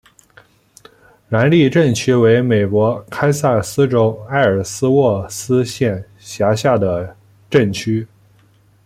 [1.29, 7.15] 兰利镇区为美国堪萨斯州埃尔斯沃思县辖下的
[7.51, 8.07] 镇区。